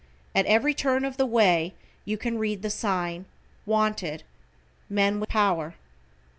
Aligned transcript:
At 0.33 0.47
every 0.47 0.73
turn 0.73 1.05
of 1.05 1.17
the 1.17 1.27
way, 1.27 1.75
you 2.05 2.17
can 2.17 2.39
read 2.39 2.63
the 2.63 2.71
sign: 2.71 3.25
"Wanted. 3.67 4.23
Men 4.89 5.19
with 5.19 5.29
Power." 5.29 5.75